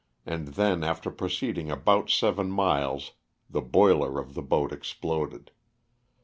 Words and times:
and 0.25 0.55
then 0.55 0.83
after 0.83 1.11
proceeding 1.11 1.69
about 1.69 2.09
seven 2.09 2.49
miles 2.49 3.11
the 3.47 3.61
boiler 3.61 4.17
of 4.19 4.33
the 4.33 4.41
boat 4.41 4.71
exploded. 4.73 5.51